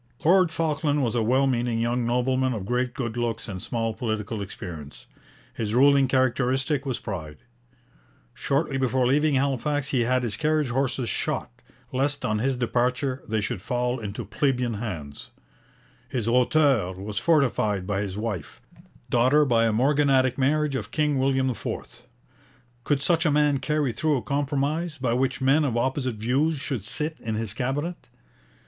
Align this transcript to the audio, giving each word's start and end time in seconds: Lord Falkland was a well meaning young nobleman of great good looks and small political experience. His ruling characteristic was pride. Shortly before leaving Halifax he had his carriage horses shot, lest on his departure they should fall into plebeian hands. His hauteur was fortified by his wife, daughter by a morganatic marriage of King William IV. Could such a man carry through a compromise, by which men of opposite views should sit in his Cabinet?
Lord 0.25 0.51
Falkland 0.51 1.03
was 1.03 1.13
a 1.13 1.21
well 1.21 1.45
meaning 1.45 1.77
young 1.79 2.07
nobleman 2.07 2.53
of 2.53 2.65
great 2.65 2.95
good 2.95 3.15
looks 3.17 3.47
and 3.47 3.61
small 3.61 3.93
political 3.93 4.41
experience. 4.41 5.05
His 5.53 5.75
ruling 5.75 6.07
characteristic 6.07 6.87
was 6.87 6.97
pride. 6.97 7.37
Shortly 8.33 8.77
before 8.77 9.05
leaving 9.05 9.35
Halifax 9.35 9.89
he 9.89 10.01
had 10.01 10.23
his 10.23 10.37
carriage 10.37 10.69
horses 10.69 11.07
shot, 11.07 11.51
lest 11.91 12.25
on 12.25 12.39
his 12.39 12.57
departure 12.57 13.21
they 13.29 13.41
should 13.41 13.61
fall 13.61 13.99
into 13.99 14.25
plebeian 14.25 14.73
hands. 14.73 15.29
His 16.09 16.25
hauteur 16.25 16.93
was 16.93 17.19
fortified 17.19 17.85
by 17.85 18.01
his 18.01 18.17
wife, 18.17 18.59
daughter 19.11 19.45
by 19.45 19.65
a 19.67 19.71
morganatic 19.71 20.35
marriage 20.35 20.73
of 20.73 20.89
King 20.89 21.19
William 21.19 21.47
IV. 21.51 22.01
Could 22.85 23.03
such 23.03 23.23
a 23.23 23.29
man 23.31 23.59
carry 23.59 23.91
through 23.93 24.17
a 24.17 24.23
compromise, 24.23 24.97
by 24.97 25.13
which 25.13 25.41
men 25.41 25.63
of 25.63 25.77
opposite 25.77 26.15
views 26.15 26.57
should 26.59 26.83
sit 26.83 27.19
in 27.19 27.35
his 27.35 27.53
Cabinet? 27.53 28.09